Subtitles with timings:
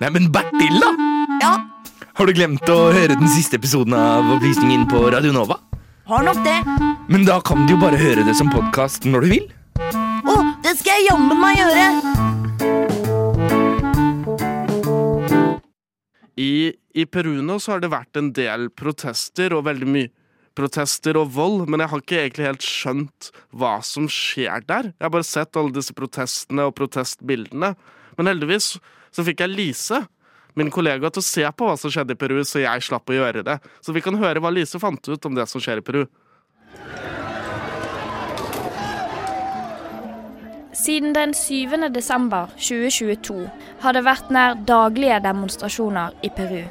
[0.00, 0.90] Nei, men Bertil, da!
[1.40, 1.52] Ja,
[2.16, 5.58] Har du glemt å høre den siste episoden av Opplysningen på Radio Nova?
[6.06, 6.58] har nok det.
[7.10, 9.48] Men da kan du jo bare høre det som podkast når du vil.
[9.82, 11.86] Å, det skal jeg jammen meg gjøre.
[16.38, 16.52] I,
[16.94, 20.12] I Peruna så har det vært en del protester og veldig mye
[20.56, 24.92] protester og vold, men jeg har ikke egentlig helt skjønt hva som skjer der.
[24.94, 27.74] Jeg har bare sett alle disse protestene og protestbildene.
[28.16, 28.76] Men heldigvis
[29.14, 30.02] så fikk jeg Lise,
[30.56, 33.16] min kollega, til å se på hva som skjedde i Peru, så jeg slapp å
[33.16, 33.58] gjøre det.
[33.84, 36.06] Så vi kan høre hva Lise fant ut om det som skjer i Peru.
[40.76, 41.88] Siden den 7.
[41.92, 43.46] desember 2022
[43.80, 46.62] har det vært nær daglige demonstrasjoner i Peru.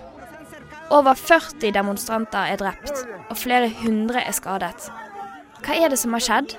[0.93, 4.87] Over 40 demonstranter er drept, og flere hundre er skadet.
[5.65, 6.53] Hva er det som har skjedd?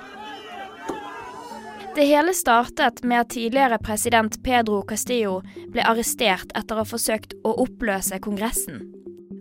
[1.97, 5.39] Det hele startet med at tidligere president Pedro Castillo
[5.73, 8.83] ble arrestert etter å ha forsøkt å oppløse Kongressen.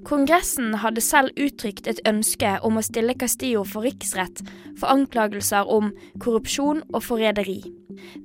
[0.09, 4.41] Kongressen hadde selv uttrykt et ønske om å stille Castillo for riksrett
[4.81, 7.61] for anklagelser om korrupsjon og forræderi.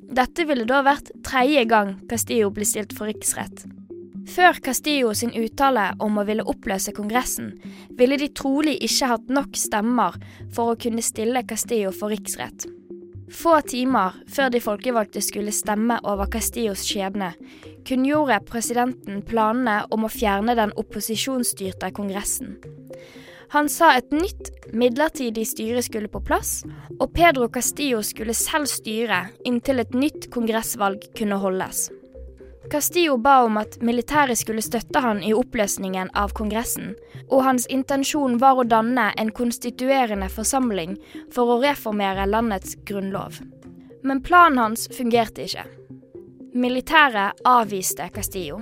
[0.08, 3.67] Dette ville da vært tredje gang Castillo ble stilt for riksrett.
[4.31, 7.58] Før Castillo sin uttale om å ville oppløse Kongressen,
[8.00, 10.16] ville de trolig ikke hatt nok stemmer
[10.56, 12.72] for å kunne stille Castillo for riksrett.
[13.32, 17.32] Få timer før de folkevalgte skulle stemme over Castillos skjebne,
[17.88, 22.58] kunngjorde presidenten planene om å fjerne den opposisjonsstyrte Kongressen.
[23.52, 26.62] Han sa et nytt, midlertidig styre skulle på plass,
[27.00, 31.90] og Pedro Castillo skulle selv styre inntil et nytt kongressvalg kunne holdes.
[32.72, 36.94] Castillo ba om at militæret skulle støtte han i oppløsningen av Kongressen,
[37.28, 40.95] og hans intensjon var å danne en konstituerende forsamling
[41.36, 43.41] for å reformere landets grunnlov.
[44.08, 45.67] Men planen hans fungerte ikke.
[46.55, 48.61] Militæret avviste Castillo.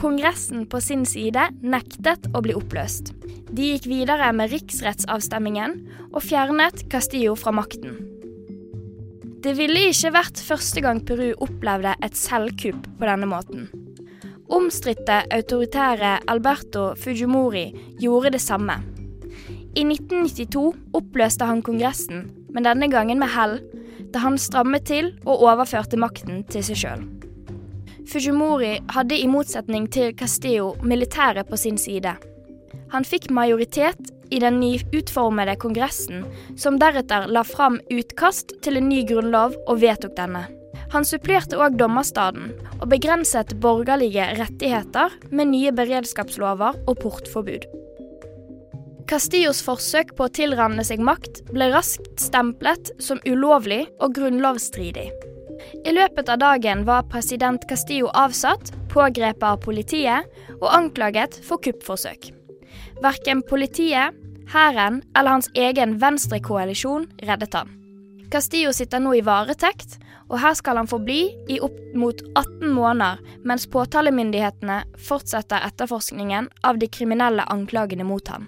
[0.00, 3.14] Kongressen på sin side nektet å bli oppløst.
[3.54, 8.09] De gikk videre med riksrettsavstemmingen og fjernet Castillo fra makten.
[9.40, 13.70] Det ville ikke vært første gang Peru opplevde et selvkupp på denne måten.
[14.52, 17.70] Omstridte autoritære Alberto Fujimori
[18.02, 18.76] gjorde det samme.
[19.78, 23.56] I 1992 oppløste han Kongressen, men denne gangen med hell,
[24.12, 27.06] da han strammet til og overførte makten til seg sjøl.
[28.10, 32.12] Fujimori hadde i motsetning til Castillo militæret på sin side.
[32.92, 36.24] Han fikk majoritet i den nyutformede kongressen,
[36.56, 40.46] som deretter la fram utkast til en ny grunnlov og vedtok denne.
[40.90, 47.66] Han supplerte òg dommerstaden, og begrenset borgerlige rettigheter med nye beredskapslover og portforbud.
[49.10, 55.08] Castillos forsøk på å tilranne seg makt ble raskt stemplet som ulovlig og grunnlovsstridig.
[55.84, 60.30] I løpet av dagen var president Castillo avsatt, pågrepet av politiet
[60.60, 62.30] og anklaget for kuppforsøk.
[63.00, 64.16] Verken politiet,
[64.52, 67.70] hæren eller hans egen venstrekoalisjon reddet han.
[68.30, 69.96] Castillo sitter nå i varetekt,
[70.30, 76.78] og her skal han forbli i opp mot 18 måneder, mens påtalemyndighetene fortsetter etterforskningen av
[76.78, 78.46] de kriminelle anklagene mot ham.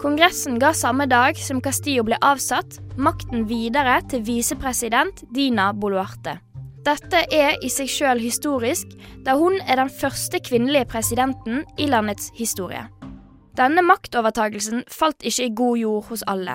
[0.00, 6.38] Kongressen ga samme dag som Castillo ble avsatt, makten videre til visepresident Dina Boluarte.
[6.84, 8.88] Dette er i seg sjøl historisk,
[9.24, 12.88] da hun er den første kvinnelige presidenten i landets historie.
[13.60, 16.54] Denne maktovertagelsen falt ikke i god jord hos alle.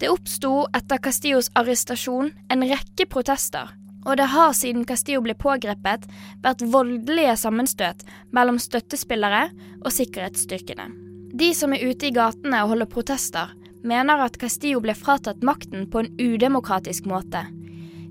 [0.00, 3.68] Det oppsto etter Castillos arrestasjon en rekke protester,
[4.04, 6.06] og det har siden Castillo ble pågrepet
[6.44, 8.00] vært voldelige sammenstøt
[8.32, 9.50] mellom støttespillere
[9.82, 10.88] og sikkerhetsstyrkene.
[11.36, 13.52] De som er ute i gatene og holder protester,
[13.84, 17.44] mener at Castillo ble fratatt makten på en udemokratisk måte.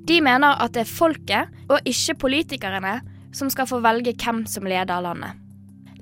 [0.06, 3.00] De mener at det er folket, og ikke politikerne,
[3.34, 5.43] som skal få velge hvem som leder landet.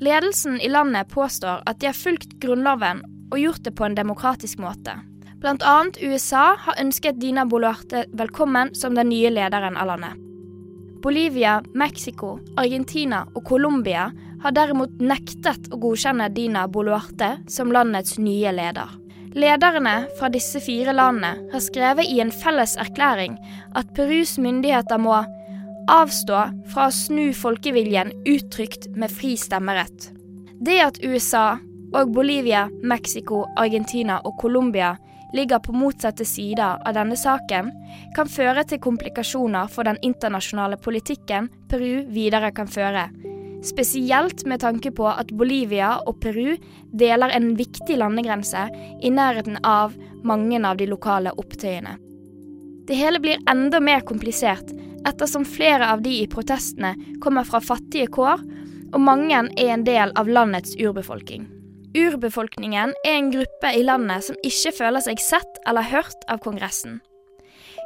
[0.01, 4.57] Ledelsen i landet påstår at de har fulgt Grunnloven og gjort det på en demokratisk
[4.57, 4.95] måte.
[5.45, 10.17] Annet USA har ønsket Dina Boluarte velkommen som den nye lederen av landet.
[11.06, 14.08] Bolivia, Mexico, Argentina og Colombia
[14.41, 18.90] har derimot nektet å godkjenne Dina Boluarte som landets nye leder.
[19.37, 23.37] Lederne fra disse fire landene har skrevet i en felles erklæring
[23.78, 25.22] at Perus myndigheter må
[25.89, 26.41] avstå
[26.73, 30.11] fra å snu folkeviljen uttrykt med fri stemmerett.
[30.61, 31.57] Det at USA
[31.91, 34.95] og Bolivia, Mexico, Argentina og Colombia
[35.33, 37.72] ligger på motsatte sider av denne saken,
[38.16, 43.07] kan føre til komplikasjoner for den internasjonale politikken Peru videre kan føre.
[43.63, 46.55] Spesielt med tanke på at Bolivia og Peru
[46.97, 48.67] deler en viktig landegrense
[49.01, 49.93] i nærheten av
[50.25, 51.97] mange av de lokale opptøyene.
[52.89, 54.73] Det hele blir enda mer komplisert
[55.08, 58.44] ettersom flere av de i protestene kommer fra fattige kår,
[58.92, 61.48] og mange er en del av landets urbefolkning.
[61.98, 67.00] Urbefolkningen er en gruppe i landet som ikke føler seg sett eller hørt av Kongressen.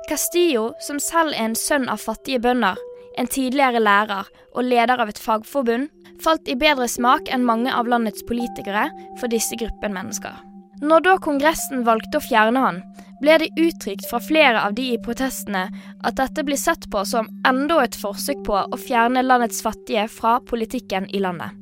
[0.09, 2.77] Castillo, som selv er en sønn av fattige bønder,
[3.17, 5.89] en tidligere lærer og leder av et fagforbund,
[6.21, 8.87] falt i bedre smak enn mange av landets politikere
[9.19, 10.54] for disse gruppen mennesker.
[10.83, 12.81] Når da Kongressen valgte å fjerne han,
[13.21, 15.69] ble det uttrykt fra flere av de i protestene
[16.03, 20.39] at dette blir sett på som enda et forsøk på å fjerne landets fattige fra
[20.49, 21.55] politikken i landet.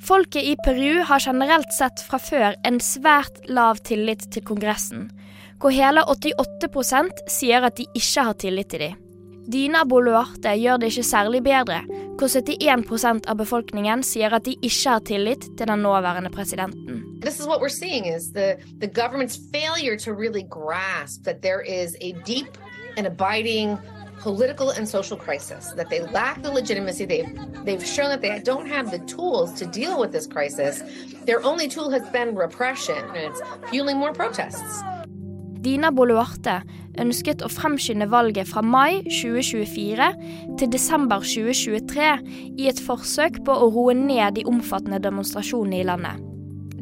[0.00, 5.08] Folket i Peru har generelt sett fra før en svært lav tillit til Kongressen,
[5.58, 8.96] hvor hele 88% sier at de ikke har tillit til dem.
[9.48, 11.80] Dina Boluarte gjør det ikke særlig bedre,
[12.20, 17.07] hvor 71 av befolkningen sier at de ikke har tillit til den nåværende presidenten.
[17.20, 21.60] This is what we're seeing is the, the government's failure to really grasp that there
[21.60, 22.56] is a deep
[22.96, 23.78] and abiding
[24.20, 27.06] political and social crisis, that they lack the legitimacy.
[27.06, 30.82] They've, they've shown that they don't have the tools to deal with this crisis.
[31.24, 34.82] Their only tool has been repression, and it's fueling more protests.
[35.58, 36.60] Dina Boluarte
[37.02, 40.06] ønsket å fremskynde valget fra mai 2024
[40.58, 42.12] til desember 2023
[42.62, 46.37] i et forsøk på å roe ned de omfattende demonstrasjonene i landet.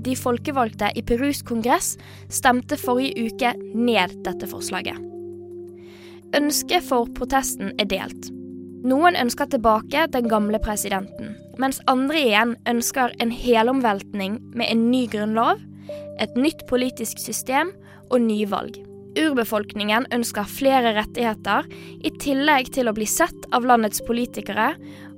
[0.06, 1.96] De folkevalgte i Perus kongress
[2.30, 4.98] stemte forrige uke ned dette forslaget.
[6.36, 8.30] Ønsket for protesten er delt.
[8.86, 15.06] Noen ønsker tilbake den gamle presidenten, mens andre igjen ønsker en helomveltning med en ny
[15.10, 15.62] grunnlov,
[16.22, 17.72] et nytt politisk system
[18.10, 18.76] og nyvalg.
[19.16, 21.66] Urbefolkningen ønsker flere rettigheter,
[22.04, 24.74] i tillegg til å bli sett av landets politikere,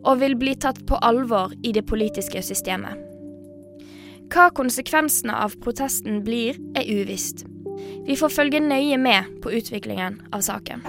[0.07, 3.08] og vil bli tatt på alvor i det politiske systemet.
[4.29, 7.47] Hva konsekvensene av protesten blir, er uvisst.
[8.05, 10.83] Vi får følge nøye på utviklingen av saken.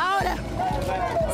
[0.00, 0.34] Ahora,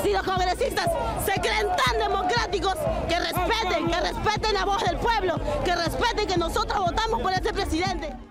[0.02, 0.88] si los congresistas
[1.24, 2.74] se creen tan democráticos,
[3.08, 5.34] que respeten, que respeten la voz del pueblo,
[5.64, 8.25] que respeten que nosotros votamos por ese presidente.